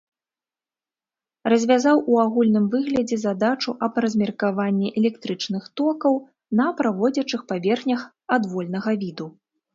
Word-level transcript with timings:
Развязаў 1.51 1.97
у 2.13 2.17
агульным 2.23 2.65
выглядзе 2.75 3.17
задачу 3.25 3.75
аб 3.89 4.01
размеркаванні 4.07 4.89
электрычных 5.03 5.69
токаў 5.83 6.19
на 6.63 6.67
праводзячых 6.83 7.41
паверхнях 7.55 8.01
адвольнага 8.41 8.91
віду. 9.07 9.33